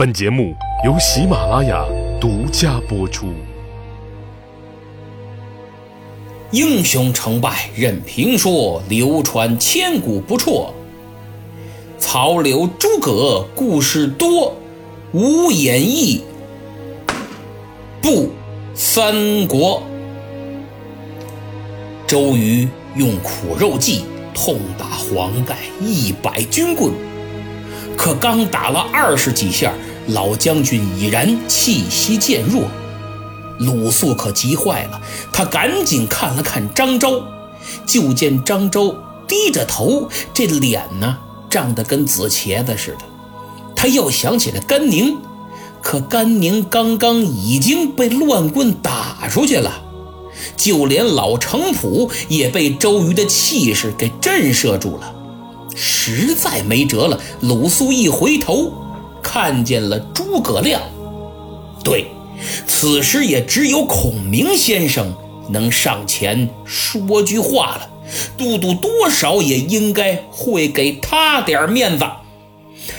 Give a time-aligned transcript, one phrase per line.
[0.00, 1.84] 本节目由喜马拉雅
[2.18, 3.34] 独家播出。
[6.52, 10.72] 英雄成败任评说，流传千古不辍。
[11.98, 14.56] 曹刘诸葛故事多，
[15.12, 16.22] 无演义
[18.00, 18.30] 不
[18.74, 19.82] 三国。
[22.06, 26.90] 周瑜用苦肉计痛打黄盖一百军棍，
[27.98, 29.74] 可刚打了二十几下，
[30.12, 32.64] 老将军已然气息渐弱。
[33.58, 35.00] 鲁肃可急坏了，
[35.32, 37.22] 他赶紧看了看张昭，
[37.84, 38.94] 就见张昭
[39.28, 41.18] 低着头，这脸呢
[41.50, 43.04] 涨得跟紫茄子似的。
[43.76, 45.18] 他又想起了甘宁，
[45.82, 49.82] 可甘宁刚刚已经被乱棍打出去了，
[50.56, 55.14] 就连老程普也被周瑜的气势给震慑住了，
[55.76, 57.20] 实在没辙了。
[57.40, 58.72] 鲁肃一回头，
[59.32, 60.82] 看见了诸葛亮，
[61.84, 62.08] 对。
[62.66, 65.14] 此时也只有孔明先生
[65.50, 67.90] 能上前说句话了，
[68.36, 72.04] 都督多少也应该会给他点面子。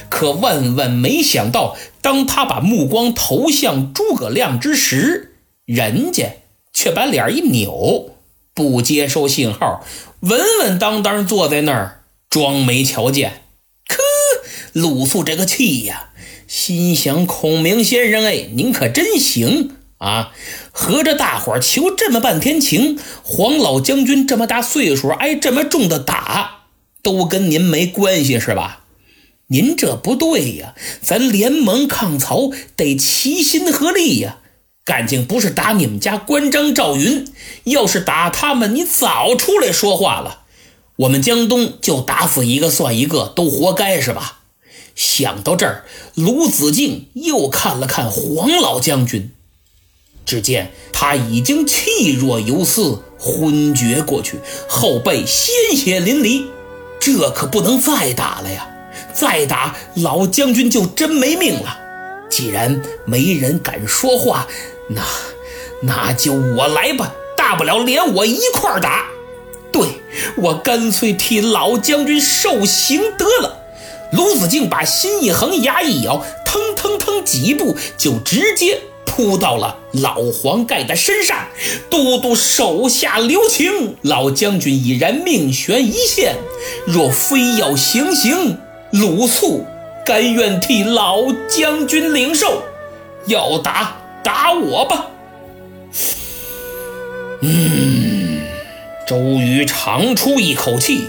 [0.10, 5.36] 可万万没想到，当他把目光投向诸葛亮之时，
[5.66, 6.38] 人家
[6.72, 8.12] 却把脸一扭，
[8.54, 9.84] 不接收信号，
[10.22, 13.42] 稳稳当当坐在那儿，装没瞧见。
[13.88, 13.98] 呵
[14.72, 16.11] 鲁肃这个气呀！
[16.52, 20.34] 心想：孔明先生，哎，您可真行啊！
[20.74, 26.66] 合着大伙儿求这么半天情，黄老将军这么大岁数，挨这么重的打，
[27.02, 28.84] 都跟您没关系是吧？
[29.48, 30.76] 您这不对呀！
[31.02, 34.40] 咱联盟抗曹得齐心合力呀！
[34.84, 37.26] 感情不是打你们家关张赵云，
[37.64, 40.42] 要是打他们，你早出来说话了。
[40.98, 44.40] 我们江东就打死一个算一个，都活该是吧？
[45.02, 49.32] 想到这儿，卢子敬又看了看黄老将军，
[50.28, 54.38] 只见他已经气若游丝，昏厥过去，
[54.70, 56.46] 后背鲜血淋漓。
[57.00, 58.70] 这可不能再打了呀！
[59.12, 61.80] 再打，老将军就真没命了。
[62.30, 64.48] 既然没人敢说话，
[64.88, 65.02] 那
[65.82, 69.08] 那就我来吧，大不了连我一块打。
[69.72, 69.88] 对
[70.38, 73.61] 我干脆替老将军受刑得了。
[74.12, 81.48] 鲁子敬把心一横，牙一咬，腾腾腾几步就直接扑到了老黄盖的身上。
[81.90, 86.36] 都督手下留情，老将军已然命悬一线。
[86.86, 88.58] 若非要行刑，
[88.92, 89.66] 鲁肃
[90.06, 92.64] 甘愿替老将军领受。
[93.28, 95.08] 要打打我吧。
[97.42, 98.42] 嗯，
[99.08, 101.08] 周瑜长出一口气。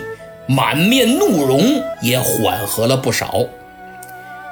[0.54, 3.40] 满面怒容也缓和了不少，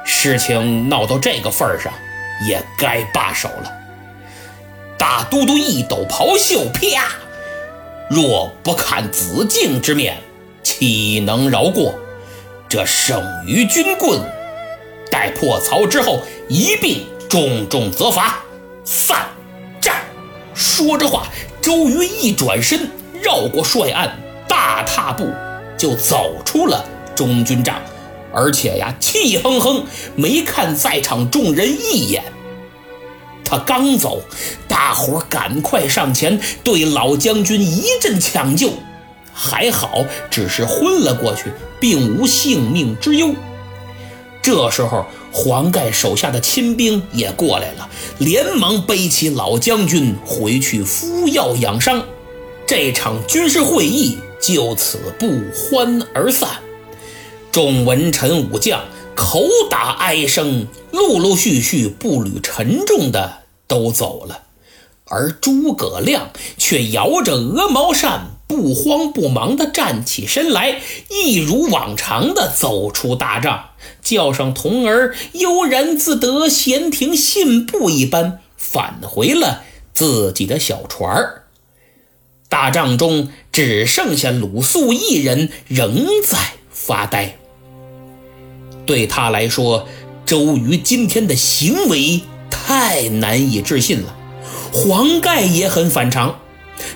[0.03, 1.93] 事情闹到这个份上，
[2.49, 3.71] 也该罢手了。
[4.97, 7.05] 大都督一抖袍袖，啪！
[8.09, 10.17] 若不看子敬之面，
[10.63, 11.95] 岂能饶过？
[12.67, 14.23] 这剩余军棍，
[15.11, 18.39] 待破曹之后，一并重重责罚。
[18.85, 19.27] 散
[19.83, 19.97] 战。
[20.55, 21.27] 说着话，
[21.61, 22.89] 周瑜一转身，
[23.23, 24.19] 绕过帅案，
[24.49, 25.29] 大踏步。
[25.81, 26.85] 就走出了
[27.17, 27.81] 中军帐，
[28.35, 32.23] 而且呀，气哼哼，没看在场众人一眼。
[33.43, 34.21] 他刚走，
[34.69, 38.75] 大伙赶快上前对老将军一阵抢救，
[39.33, 41.45] 还好只是昏了过去，
[41.81, 43.35] 并无性命之忧。
[44.43, 47.89] 这时候，黄盖手下的亲兵也过来了，
[48.19, 52.05] 连忙背起老将军回去敷药养伤。
[52.67, 54.19] 这场军事会议。
[54.41, 56.49] 就此不欢而散，
[57.53, 58.85] 众文臣武将
[59.15, 64.45] 口打哀声，陆陆续续步履沉重的都走了，
[65.05, 70.81] 而诸葛亮却摇着鹅毛扇，不慌不忙地站起身来，
[71.11, 73.71] 一如往常地走出大帐，
[74.03, 81.40] 叫上童儿，悠然自得，闲庭信步一般返回了自己的小船儿。
[82.51, 86.37] 大帐中只剩下鲁肃一人，仍在
[86.69, 87.37] 发呆。
[88.85, 89.87] 对他来说，
[90.27, 94.17] 周瑜今天的行为太难以置信了。
[94.73, 96.41] 黄盖也很反常，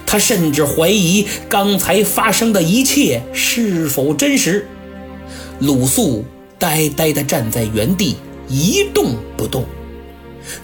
[0.05, 4.67] 他甚至怀疑刚才发生的一切是否真实。
[5.61, 6.25] 鲁肃
[6.59, 8.17] 呆呆地站在原地，
[8.49, 9.65] 一动不动。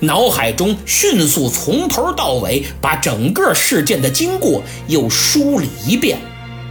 [0.01, 6.19] 脑海中迅速从头到尾把整个事件的经过又梳理一遍，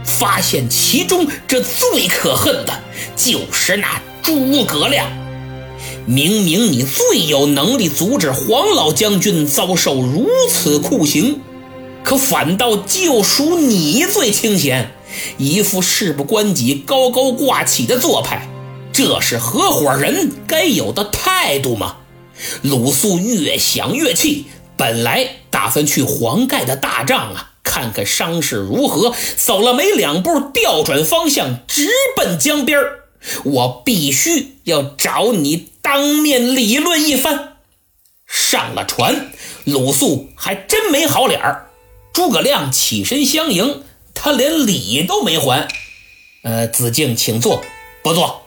[0.04, 2.72] 发现其中这最可恨的
[3.16, 5.06] 就是那诸葛亮。
[6.06, 11.40] 明明你最有能力阻止黄老将军遭受如此酷刑，
[12.02, 14.92] 可反倒就属你最清闲，
[15.36, 18.48] 一副事不关己、高高挂起的做派。
[18.92, 21.96] 这是合伙人该有的态度吗？
[22.62, 24.46] 鲁肃越想越气，
[24.76, 29.14] 本来打算去黄盖的大帐啊，看看伤势如何。
[29.36, 32.80] 走了没两步，调转方向，直奔江边
[33.44, 37.56] 我必须要找你当面理论一番。
[38.26, 39.32] 上了船，
[39.64, 41.70] 鲁肃还真没好脸儿。
[42.12, 43.82] 诸葛亮起身相迎，
[44.14, 45.68] 他连礼都没还。
[46.42, 47.62] 呃，子敬，请坐。
[48.02, 48.42] 不坐。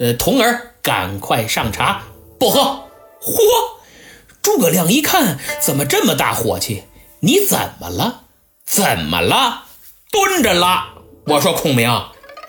[0.00, 2.02] 呃，童儿，赶快上茶。
[2.38, 2.80] 不喝。
[3.24, 3.32] 嚯！
[4.42, 6.84] 诸葛亮一看，怎么这么大火气？
[7.20, 8.24] 你怎么了？
[8.66, 9.64] 怎么了？
[10.10, 10.94] 蹲着了。
[11.26, 11.90] 我说孔明，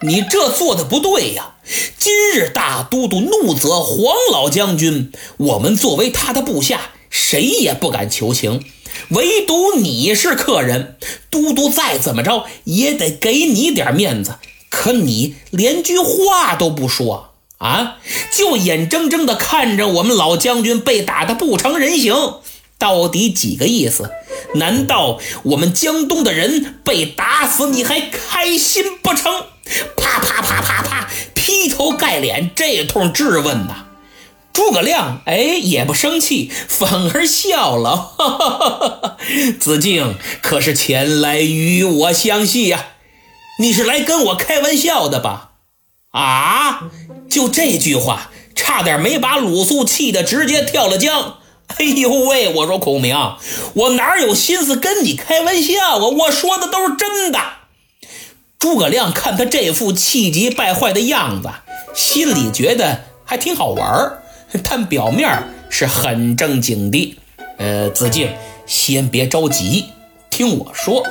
[0.02, 1.56] 你这做的不对呀！
[1.98, 8.64] 今日大都督怒责黄老将军，我们作为他的部下，谁也不敢求情，
[9.10, 10.98] 唯独你是客人，
[11.30, 14.36] 都督再怎么着也得给你点面子。
[14.70, 17.35] 可你连句话都不说。
[17.58, 17.98] 啊！
[18.32, 22.14] 就眼睁睁地看着我们老将军被打得不成人形，
[22.78, 24.12] 到底几个意思？
[24.56, 29.46] 难道我们江东的人被打死，你还开心不成？
[29.96, 33.86] 啪啪啪啪啪，劈头盖脸这通质问呐！
[34.54, 37.96] 诸葛亮哎也不生气，反而笑了。
[37.96, 39.18] 哈哈哈哈
[39.60, 42.86] 子敬可是前来与我相戏呀？
[43.60, 45.52] 你是来跟我开玩笑的吧？
[46.16, 46.90] 啊！
[47.30, 51.40] 就这句话，差点没把鲁肃气得直接跳了江。
[51.76, 52.54] 哎呦喂！
[52.54, 53.18] 我说孔明，
[53.74, 56.06] 我哪有心思跟你开玩笑啊？
[56.06, 57.40] 我说的都是真的。
[58.58, 61.50] 诸葛亮看他这副气急败坏的样子，
[61.94, 64.14] 心里觉得还挺好玩
[64.64, 67.18] 但表面是很正经的。
[67.58, 68.30] 呃，子敬，
[68.66, 69.86] 先别着急，
[70.30, 71.06] 听我说，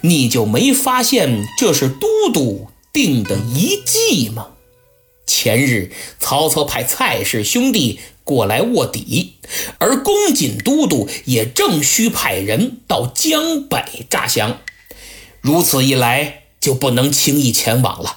[0.00, 2.68] 你就没发现这是都督
[2.98, 4.48] 定的一计吗？
[5.24, 9.34] 前日，曹操派蔡氏兄弟过来卧底，
[9.78, 14.58] 而公瑾都督也正需派人到江北诈降。
[15.40, 18.16] 如此一来，就不能轻易前往了，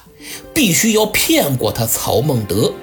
[0.52, 2.74] 必须要骗过他曹孟德。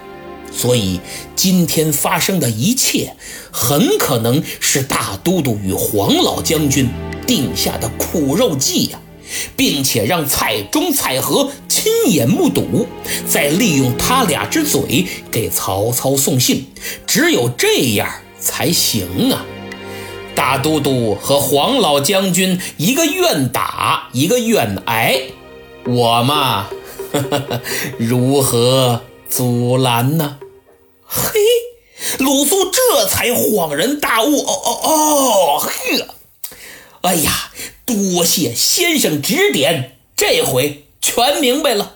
[0.53, 1.01] 所以，
[1.35, 3.17] 今天发生的一切，
[3.51, 6.87] 很可能是大都督与黄老将军
[7.27, 9.01] 定下的苦肉计呀。
[9.55, 12.87] 并且让蔡中、蔡和亲眼目睹，
[13.27, 16.67] 再利用他俩之嘴给曹操送信，
[17.05, 18.09] 只有这样
[18.39, 19.45] 才行啊！
[20.35, 25.21] 大都督和黄老将军一个愿打，一个愿挨，
[25.85, 26.69] 我嘛，
[27.11, 27.61] 呵 呵
[27.97, 30.37] 如何阻拦呢？
[31.05, 31.39] 嘿，
[32.19, 35.69] 鲁肃这才恍然大悟，哦哦哦，呵，
[37.01, 37.51] 哎呀！
[37.89, 41.95] 多谢先生指点，这回全明白了。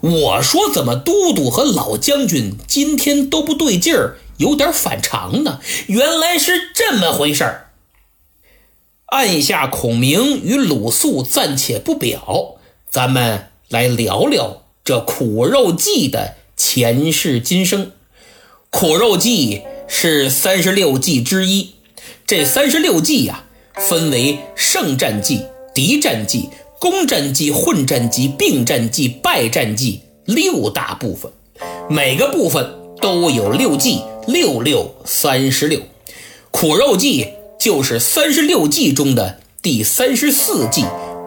[0.00, 5.60] 我说怎么都督和老将军今天都不对劲儿，有点反常呢？
[5.88, 7.70] 原来是这么回事儿。
[9.06, 12.56] 按下孔明与鲁肃暂且不表，
[12.88, 17.90] 咱们来聊聊这苦肉计的前世今生。
[18.70, 21.74] 苦肉计是三十六计之一，
[22.24, 23.44] 这三十六计呀。
[23.76, 26.48] 分为胜战计、敌战计、
[26.78, 31.30] 攻战计、混战计、并战计、败战计六大部分，
[31.88, 35.80] 每个部分都有六计，六六三十六。
[36.50, 40.84] 苦肉计就是三十六计中的第三十四计，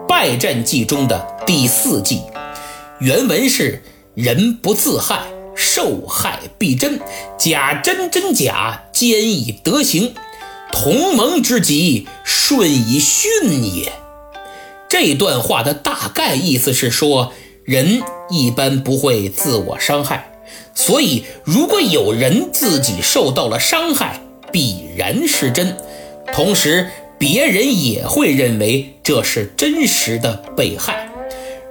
[0.08, 2.22] 败战计中的第四计。
[3.00, 3.82] 原文是：
[4.14, 5.26] 人不自害，
[5.56, 7.00] 受害必真；
[7.38, 10.14] 假真真假，奸以德行。
[10.78, 13.32] 同盟之极，顺以训
[13.74, 13.94] 也。
[14.90, 17.32] 这段话的大概意思是说，
[17.64, 20.34] 人一般不会自我伤害，
[20.76, 24.20] 所以如果有人自己受到了伤害，
[24.52, 25.78] 必然是真。
[26.34, 31.10] 同时，别人也会认为这是真实的被害。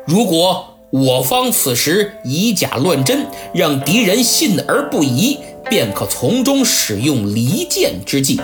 [0.07, 8.41] 如果我方此时以假乱真，让敌人信而不疑，便可从中使用离间之计。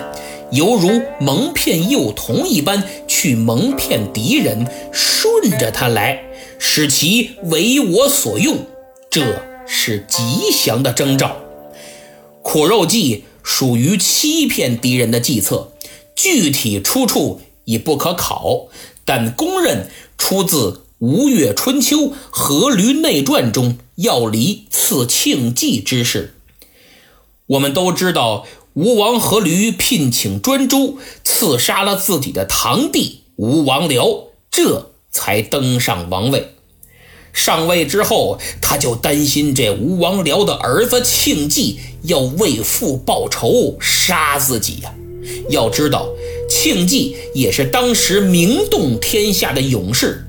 [0.51, 6.23] 犹如蒙骗幼童一般，去蒙骗敌人，顺着他来，
[6.59, 8.65] 使其为我所用，
[9.09, 11.37] 这是吉祥的征兆。
[12.41, 15.71] 苦肉计属于欺骗敌人的计策，
[16.15, 18.67] 具体出处已不可考，
[19.05, 21.97] 但公认出自《吴越春秋·
[22.31, 26.33] 阖闾内传》中要离刺庆忌之事。
[27.47, 36.55] 我们都知道，吴王阖闾聘请专诸，刺杀了自己的堂弟吴王僚，这才登上王位。
[37.33, 44.95] 上位之后，他就担心这吴王僚的儿子庆忌要为父报仇，杀自己呀。
[45.49, 46.07] 要知道，
[46.49, 50.25] 庆忌也是当时名动天下的勇士。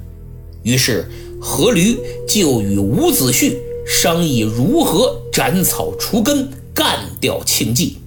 [0.65, 1.09] 于是，
[1.41, 1.97] 阖闾
[2.27, 3.57] 就与伍子胥
[3.87, 7.99] 商议如何斩草除根，干掉庆忌。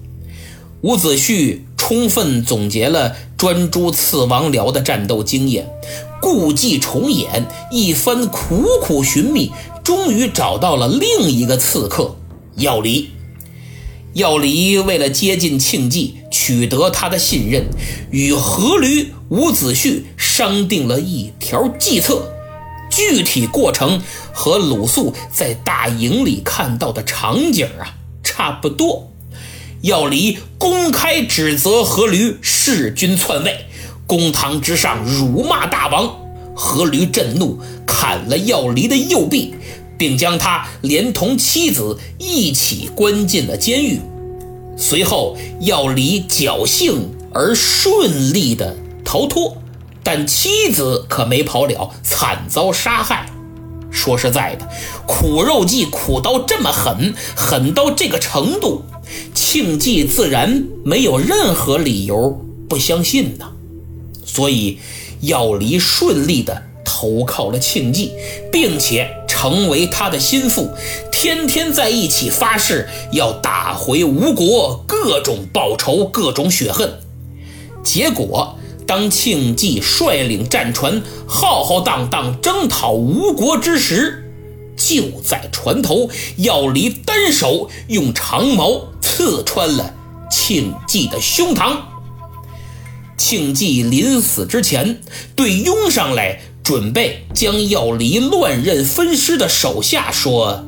[0.86, 5.68] 伍子胥充分总结了专诸刺王僚的战斗经验，
[6.22, 9.50] 故伎重演，一番苦苦寻觅，
[9.82, 12.14] 终于找到了另一个刺客
[12.54, 13.10] 要离。
[14.12, 17.64] 要离为了接近庆忌，取得他的信任，
[18.12, 22.30] 与阖闾、伍子胥商定了一条计策。
[22.88, 24.00] 具体过程
[24.32, 29.10] 和鲁肃在大营里看到的场景啊差不多。
[29.82, 33.66] 要离公开指责阖闾弑君篡位，
[34.06, 36.16] 公堂之上辱骂大王。
[36.54, 39.54] 阖闾震怒，砍了要离的右臂。
[39.98, 44.00] 并将他连同妻子一起关进了监狱。
[44.76, 49.56] 随后，要离侥幸而顺利的逃脱，
[50.02, 53.26] 但妻子可没跑了，惨遭杀害。
[53.90, 54.68] 说实在的，
[55.06, 58.82] 苦肉计苦到这么狠，狠到这个程度，
[59.34, 63.52] 庆忌自然没有任何理由不相信呢。
[64.24, 64.78] 所以，
[65.20, 68.12] 要离顺利的投靠了庆忌，
[68.52, 69.10] 并且。
[69.38, 70.70] 成为他的心腹，
[71.12, 76.94] 天天在一起发誓要打回吴国，各种报仇，各种血恨。
[77.84, 84.24] 结果，当庆忌率领战船浩浩荡荡征讨吴国之时，
[84.74, 86.08] 就在船头，
[86.38, 89.94] 要离单手用长矛刺穿了
[90.30, 91.78] 庆忌的胸膛。
[93.16, 95.00] 庆忌临死之前，
[95.34, 96.38] 对拥上来。
[96.62, 100.64] 准备将要离乱刃分尸的手下说：“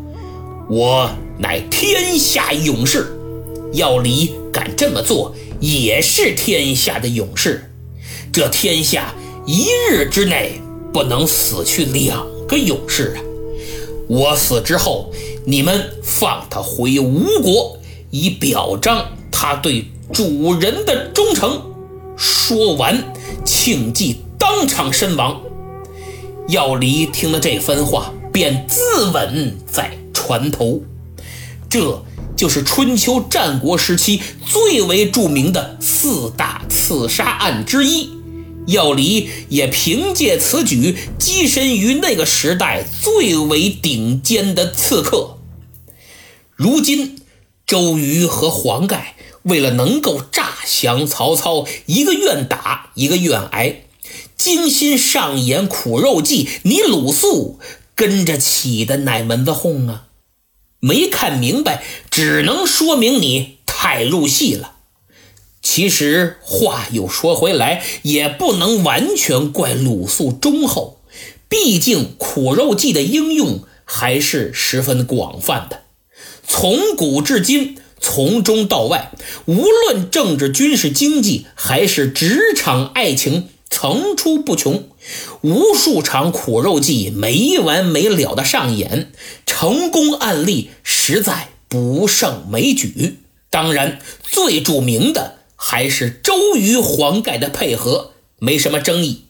[0.71, 3.19] 我乃天下勇士，
[3.73, 7.73] 要离敢这么做，也是天下的勇士。
[8.33, 9.13] 这天下
[9.45, 10.61] 一日之内
[10.93, 13.19] 不能死去两个勇士啊！
[14.09, 15.13] 我死之后，
[15.45, 17.77] 你们放他回吴国，
[18.11, 21.63] 以表彰他对主人的忠诚。”
[22.17, 25.41] 说完，庆忌当场身亡。
[26.49, 28.81] 要离听了这番话，便自
[29.13, 30.83] 刎在船头。
[31.69, 32.03] 这
[32.35, 38.11] 就是春秋战国时期最为著名的四大刺杀案之一。
[38.67, 45.39] 要离也凭借此举跻身于那个时代最为顶尖的刺客。
[46.55, 47.18] 如今，
[47.69, 53.83] 周瑜和黄盖为了能够诈降曹操，一个愿打，一个愿挨。
[54.39, 57.61] 精心上演苦肉计，你鲁肃
[57.95, 60.05] 跟着起的哪门子哄啊？
[60.81, 64.77] 没看明白，只能说明你太入戏了。
[65.61, 71.03] 其实话又说回来，也不能完全怪鲁肃忠厚，
[71.51, 75.83] 毕竟苦肉计的应用还是十分广泛的。
[76.49, 79.13] 从古至今，从中到外，
[79.45, 83.49] 无论政治、军事、经济，还是职场、爱情。
[83.71, 84.89] 层出不穷，
[85.43, 89.13] 无数场苦肉计没完没了的上演，
[89.45, 93.19] 成功案例实在不胜枚举。
[93.51, 99.25] 当然，最著名的还是周瑜、黄盖的配合，没什么争议。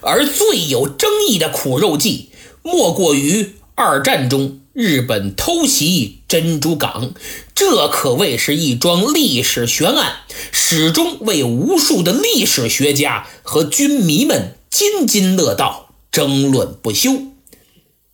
[0.00, 2.30] 而最有争议的苦肉计，
[2.62, 4.60] 莫过于二战中。
[4.74, 7.14] 日本偷袭珍珠港，
[7.54, 10.16] 这可谓是一桩历史悬案，
[10.50, 17.22] 始终为无数的历史学家和军迷们津津乐道，争论不休。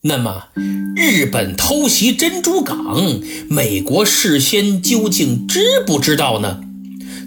[0.03, 0.49] 那么，
[0.95, 6.61] 日本偷袭珍珠港，美国事先究竟知不知道呢？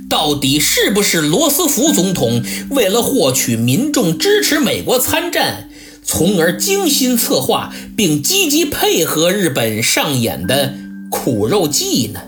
[0.07, 5.71] 到底是不是罗斯福总统为了获取民众支持美国参战？
[6.03, 10.75] 从而精心策划并积极配合日本上演的
[11.09, 12.21] 苦肉计呢？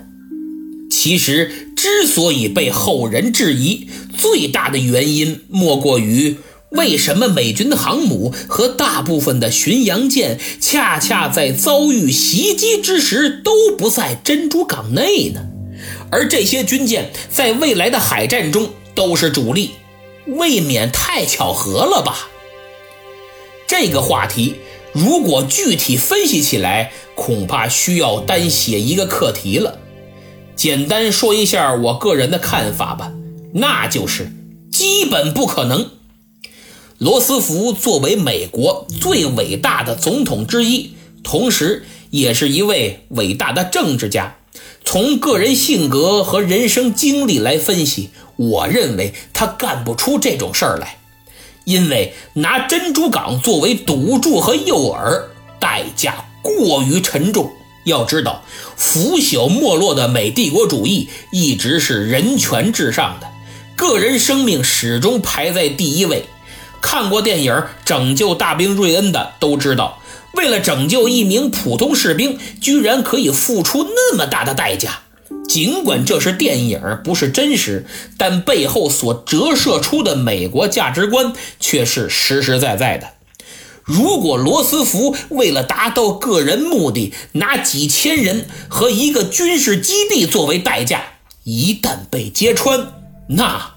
[0.90, 6.36] 其实，之所以被后人质疑，最大的原因莫过于
[6.70, 15.42] 为什么美军的航母和大部分的巡洋舰恰恰在遭遇袭击之时都不在珍珠港内呢？
[16.10, 19.72] 而这些军舰在未来的海战中都是主力，
[20.26, 22.28] 未免太巧合了吧？
[23.66, 24.56] 这个话题，
[24.92, 29.78] 如果具体分析起来，恐怕需要单写一个课题了。
[30.54, 33.12] 简单说一下我个人的看法吧，
[33.52, 34.32] 那就是
[34.70, 35.90] 基本不可能。
[36.98, 44.38] 罗斯福作为美国最伟大的总统之一，同时也是一位伟大的政治家。
[44.82, 50.96] 从个人性格和人生经历来分析，我认为他干不出这种事儿来，
[51.66, 55.22] 因为拿珍珠港作为赌注和诱饵，
[55.58, 57.50] 代价过于沉重。
[57.84, 58.44] 要知道，
[58.76, 63.26] 腐朽没落的美帝国主义一直是人权至上的，
[63.74, 66.26] 个人生命始终排在第一位。
[66.80, 67.52] 看过电影
[67.84, 70.00] 《拯救大兵瑞恩》的都知道，
[70.34, 75.00] 为了拯救一名普通士兵，居然可以付出那么大的代价。
[75.48, 77.86] 尽管这是电影，不是真实，
[78.18, 83.08] 但背后所折射出的美国价值观却是实实在在的。
[83.82, 91.04] 如果罗斯福为了达到个人目的，拿几千人和一个军事基地作为代价，
[91.44, 92.92] 一旦被揭穿，
[93.28, 93.74] 那……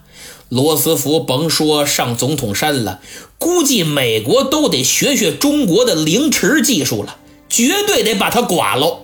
[0.49, 3.01] 罗斯福甭说上总统山了，
[3.37, 9.01] 估计美国都得学学中国的凌迟技术了，绝对得把他剐喽。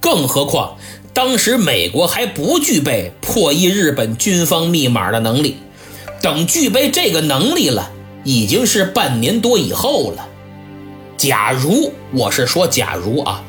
[0.00, 0.78] 更何况
[1.14, 5.56] 当时美国还不具备破译日本军方密码的能力，
[6.22, 7.90] 等具备这个能力了，
[8.24, 10.26] 已经是半年多以后了。
[11.16, 13.44] 假如我是说假如啊。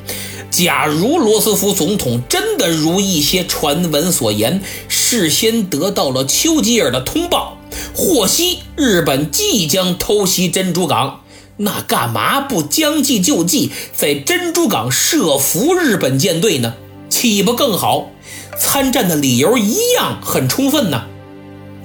[0.50, 7.58] 假如罗斯福总统真的如一些传闻所言，事先得到了丘吉尔的通报，
[7.92, 11.22] 获悉日本即将偷袭珍珠港，
[11.56, 16.74] 那干嘛不将计就计，在珍珠港设伏日本舰队呢？
[17.08, 18.10] 岂不更好？
[18.58, 21.06] 参战的理由一样很充分呢。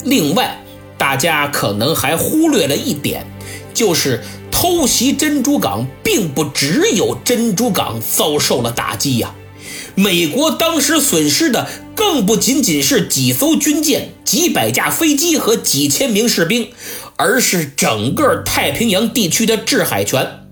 [0.03, 0.61] 另外，
[0.97, 3.25] 大家可能还忽略了一点，
[3.73, 4.23] 就是。
[4.51, 9.33] 偷袭珍珠港，并不只有珍珠港遭受了打击呀。
[9.95, 16.71] 美国当时损失的，更不仅仅是几艘军舰、几百架飞机和几千名士兵，
[17.15, 20.48] 而是整个太平洋地区的制海权。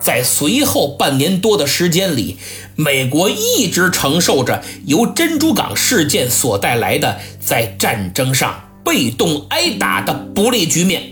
[0.00, 2.38] 在随后半年多的时间里，
[2.74, 11.02] 美国一直承受着由珍珠港事件所带来的在战争上被动挨打的不利局面，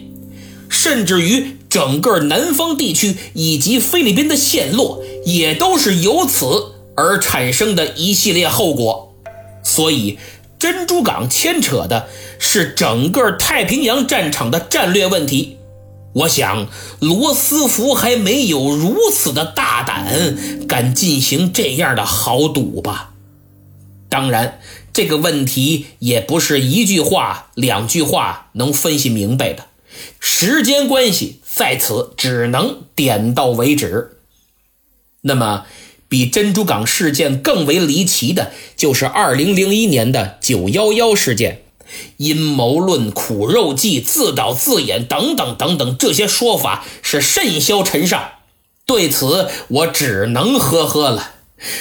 [0.68, 1.54] 甚至于。
[1.70, 6.46] 整个南方地区以及菲律宾的陷落，也都是由此
[6.96, 9.14] 而产生的一系列后果。
[9.62, 10.18] 所以，
[10.58, 15.57] 珍珠港牵扯的是整个太平洋战场的战略问题。
[16.18, 16.68] 我想，
[17.00, 23.14] 罗斯福还没有如此的大胆，敢进行这样的豪赌吧？
[24.08, 24.60] 当然，
[24.92, 29.66] 这个问题也不是一句话、两句话能分析明白的。
[30.20, 31.40] 时间关系。
[31.58, 34.18] 在此只能点到为止。
[35.22, 35.66] 那么，
[36.08, 41.62] 比珍珠港事件更为离奇的，就是2001年的911事件。
[42.18, 48.30] 阴谋论、苦肉计、自导自演等等等等，这些说法是甚嚣尘上。
[48.86, 51.32] 对此，我只能呵呵了，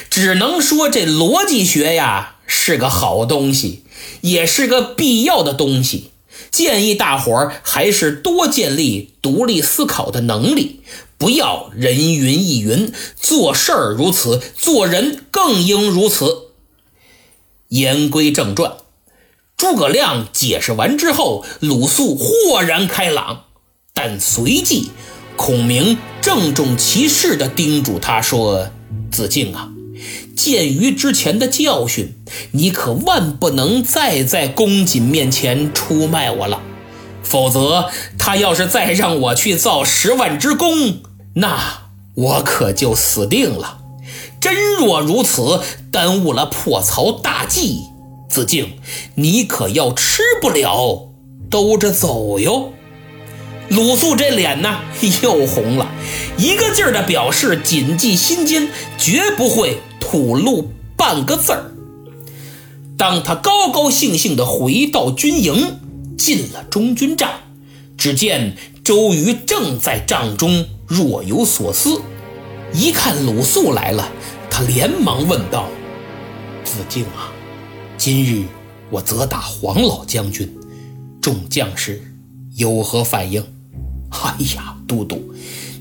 [0.10, 3.84] 只能说这逻辑学呀是个好东西，
[4.22, 6.12] 也是个必要的东西。
[6.52, 10.82] 建议大伙儿还是多建立独立思考的能力，
[11.18, 12.92] 不要人云亦云。
[13.20, 16.52] 做事儿如此，做人更应如此。
[17.70, 18.78] 言归正传，
[19.58, 23.46] 诸葛亮解释完之后，鲁肃豁然开朗，
[23.92, 24.92] 但随即
[25.36, 28.70] 孔明郑重其事地叮嘱他说
[29.12, 29.72] ：“子敬啊。”
[30.38, 32.14] 鉴于之前的教训，
[32.52, 36.62] 你可万不能再在公瑾面前出卖我了，
[37.24, 37.90] 否则
[38.20, 41.00] 他要是再让我去造十万之功，
[41.38, 41.58] 那
[42.14, 43.80] 我可就死定了。
[44.40, 47.82] 真若如此，耽误了破曹大计，
[48.30, 48.74] 子敬，
[49.16, 51.12] 你可要吃不了
[51.50, 52.74] 兜着走哟。
[53.70, 54.80] 鲁肃这脸呢
[55.22, 55.92] 又红了，
[56.38, 59.78] 一个劲儿的表示谨记心间，绝不会。
[60.10, 61.72] 吐露半个字儿。
[62.98, 65.80] 当他高高兴兴地回到军营，
[66.18, 67.30] 进了中军帐，
[67.98, 72.02] 只见周瑜正在帐中若有所思。
[72.72, 74.10] 一看鲁肃来了，
[74.50, 75.68] 他连忙问道
[76.64, 77.28] ：“子敬啊，
[78.10, 78.46] 今日
[78.90, 80.50] 我责打黄老将军，
[81.22, 82.02] 众将士
[82.56, 83.46] 有何反应
[84.12, 85.34] ？”“哎呀，都督，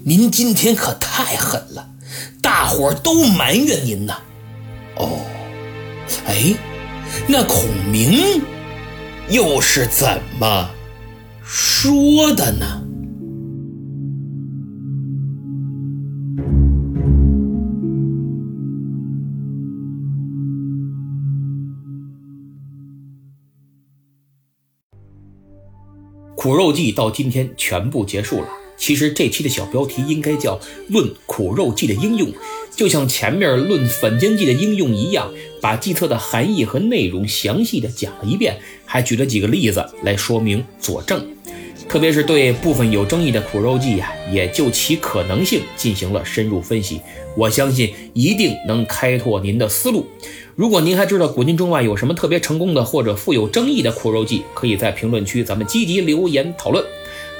[0.03, 1.89] 您今天可太狠了。”
[2.43, 4.19] 大伙都埋怨您呐，
[4.97, 5.21] 哦，
[6.27, 6.53] 哎，
[7.29, 8.43] 那孔明
[9.29, 10.69] 又是怎么
[11.45, 12.83] 说的呢？
[26.47, 28.47] 苦肉计到今天全部结束了。
[28.77, 32.33] 其实这期的小标题应该叫“论苦肉计的应用”，
[32.77, 35.29] 就像前面论粉经计的应用一样，
[35.61, 41.27] 把计策的含义和内容详细的讲了一遍，还举了几个例子来说明佐证。
[41.89, 47.01] 特别是对部分有争议的苦肉计呀，也就其可能性进行了深入分析。
[47.37, 50.07] 我相信一定能开拓您的思路。
[50.57, 56.83] 如果您还知道古今中外有什么特别成功的或者富有争议的苦肉计，可以在评论区咱们积极留言讨论。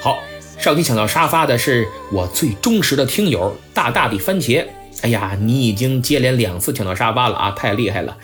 [0.03, 0.19] 好，
[0.59, 4.63] 上期抢到沙发的是我最忠实的听友大大的番茄。
[5.01, 8.15] 哎呀，你已经接连两次抢到沙发了啊，太厉害了！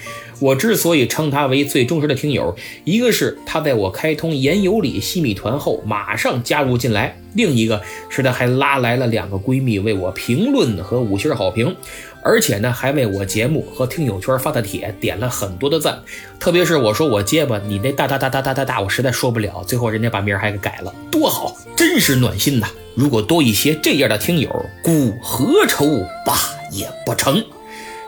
[0.43, 11.77] 我之所以称他为最忠实的听友，一个是他在我开通言有理西米团后马上加入进来，另一个是他还拉来了两个闺蜜为我评论和五星好评，
[12.25, 15.97] 而且呢还为我节目和听友圈发的帖点了很多的赞。
[16.41, 22.67] 特别是我说我结巴，你那大大大大大大大，我实在说不了，最后人家把名还给改了，多好，真是暖心呐！
[22.97, 24.51] 如果多一些这样的听友，
[24.83, 25.87] 故何愁
[26.27, 26.35] 罢
[26.73, 27.41] 也不成。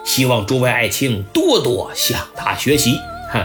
[0.04, 2.96] 希望诸位爱卿多多向他学习。
[3.32, 3.44] 哈，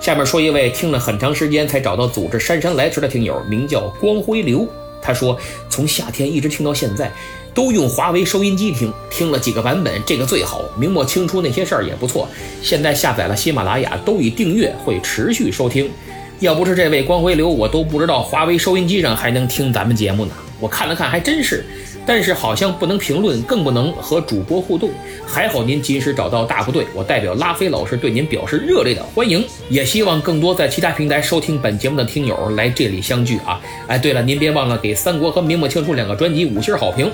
[0.00, 4.68] 下面说一位听了很长时间才找到组织姗姗来迟的听友，名叫光辉流。
[5.00, 5.36] 他说，
[5.68, 7.10] 从夏天一直听到现在，
[7.52, 12.28] 都用华为收音机听，听了几个版本，这个最好，明末清初那些事儿也不错。
[12.62, 15.90] 现在下载了喜马拉雅，都已订阅，会持续收听。
[16.38, 20.32] 要不是这位光辉流，我都不知道华为收音机上还能听咱们节目呢。
[20.60, 21.64] 我看了看，还真是。
[22.06, 24.90] 但是好像不能评论，更不能和主播互动。
[25.26, 29.44] 还好您及时找到大部队，我代表拉菲老师对您表示热烈的欢迎。
[29.68, 33.60] 也希望更多在其他平台收听本节目的听友来这里相聚啊！
[33.86, 37.10] 哎，对了，您别忘了给《三国》和《明末清初》两个专辑五星好评。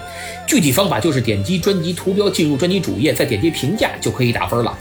[0.47, 4.77] 具体方法就是点击专辑图标进入专辑主页，再点击评价就可以打分了。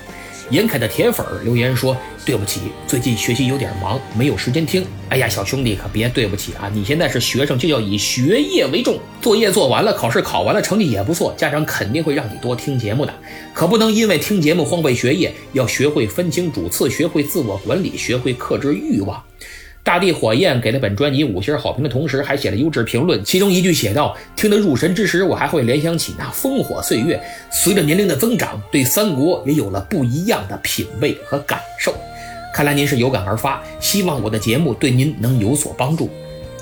[0.50, 6.72] 严凯的铁粉留言说：“对不起，最近学习有点忙，没有时间听。”哎呀，小兄弟可别对不起啊！
[6.74, 13.14] 你现在是学生，就要以学业为重，作业做完了，考试考完了，成绩也不错，家长肯定会让你多听节目的，
[13.54, 19.22] 可不能因为听节目荒废学业，要学会分清主次，学会自我管理，学会克制欲望。
[19.88, 23.24] 大地火焰给了本专辑五星好评的同时，还写了优质评论。
[23.24, 27.18] 其中一句写道：“听得入神之时，我还会联想起那烽火岁月。
[27.50, 31.96] 随着年龄的增长，对三国也有了不一样的品味和感受。
[32.54, 36.10] 看来您是有感而发，希望我的节目对您能有所帮助。”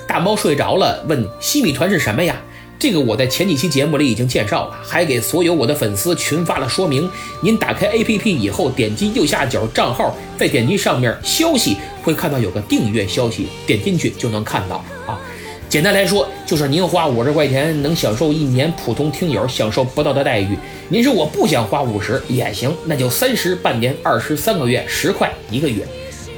[0.06, 2.40] 大猫睡着了，问：“西米团是什么呀？”
[2.78, 7.08] 这个我在前几期节目里已经介绍了，还给所有我的粉丝群发了说明。
[7.40, 15.18] 您打开 APP 以后，点击右下角账号，再点击上面消息，会看到有个订阅消息，点进去就能看到啊。
[15.70, 20.56] 简单来说，就是您花五十块钱能享受一年普通听友享受不到的待遇。
[20.90, 25.82] 您说我不想花五十也行，那就三十半年，二十三个月，十块一个月。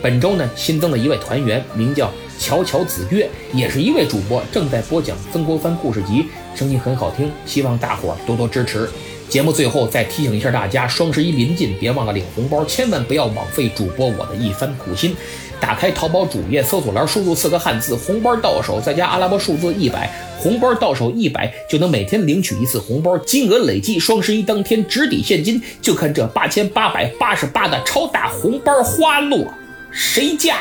[0.01, 2.11] 本周呢，新增了一位团员，名叫。
[2.39, 6.25] 巧巧子月也是一位主播，正在播讲《曾国藩故事集》，
[6.59, 8.89] 声音很好听，希望大伙多多支持。
[9.29, 15.15] 节目最后再提醒一下大家，双十一临近，别忘了领红包，千万不要枉费主播我的一番苦心。
[15.61, 25.61] 打开淘宝主页搜索栏，输入四个汉字“红包到手”，再加阿拉伯数字一百，红包到手一百就能每天领取一次红包，金额累计，双十一当天直抵现金。
[25.83, 29.53] 就看这八千八百八十八的超大红包花落
[29.91, 30.59] 谁家！